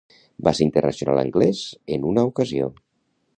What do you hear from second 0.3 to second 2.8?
Va ser internacional anglès en una ocasió.